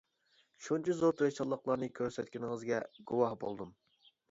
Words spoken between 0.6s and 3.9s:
شۇنچە زور تىرىشچانلىقلارنى كۆرسەتكىنىڭىزگە گۇۋاھ بولدۇم.